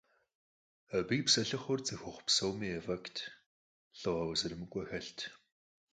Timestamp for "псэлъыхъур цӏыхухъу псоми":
1.25-2.69